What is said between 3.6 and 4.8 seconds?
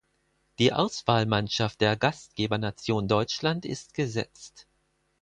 ist gesetzt.